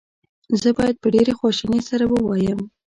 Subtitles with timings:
[0.61, 2.59] زه باید په ډېرې خواشینۍ سره ووایم.